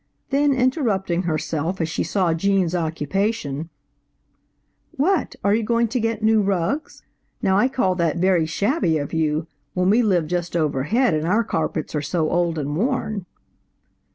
Then 0.31 0.51
interrupting 0.51 1.21
herself, 1.29 1.79
as 1.79 1.87
she 1.87 2.03
saw 2.03 2.33
Gene's 2.33 2.73
occupation, 2.73 3.69
"What, 4.93 5.35
are 5.43 5.53
you 5.53 5.61
going 5.61 5.89
to 5.89 5.99
get 5.99 6.23
new 6.23 6.41
rugs? 6.41 7.03
Now 7.43 7.55
I 7.55 7.67
call 7.67 7.93
that 7.93 8.17
very 8.17 8.47
shabby 8.47 8.97
of 8.97 9.13
you, 9.13 9.45
when 9.75 9.91
we 9.91 10.01
live 10.01 10.25
just 10.25 10.57
overhead 10.57 11.13
and 11.13 11.27
our 11.27 11.43
carpets 11.43 11.93
are 11.93 12.01
so 12.01 12.31
old 12.31 12.57
and 12.57 12.75
worn." 12.75 13.27